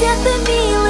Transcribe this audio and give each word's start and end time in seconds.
death 0.00 0.26
of 0.26 0.48
me. 0.48 0.89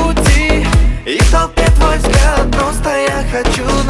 И 1.03 1.17
в 1.17 1.31
толпе 1.31 1.65
твой 1.77 1.97
взгляд, 1.97 2.51
просто 2.51 2.89
я 2.89 3.25
хочу 3.31 3.80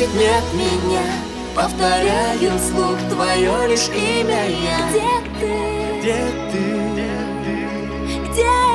значит 0.00 0.14
нет 0.14 0.44
меня 0.54 1.02
Повторяю 1.54 2.58
вслух 2.58 2.96
твое 3.10 3.68
лишь 3.68 3.88
имя 3.88 4.48
я 4.48 4.88
Где 4.88 5.10
ты? 5.38 6.00
Где 6.00 6.16
ты? 6.52 6.58
Где 6.92 7.10
ты? 7.44 8.32
Где 8.32 8.69